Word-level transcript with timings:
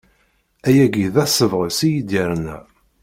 Ayagi 0.67 1.07
d 1.13 1.15
asebɣes 1.23 1.77
i 1.87 1.89
yi-d-yerna. 1.93 2.57